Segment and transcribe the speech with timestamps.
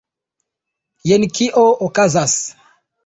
[1.11, 2.39] Jen kio okazas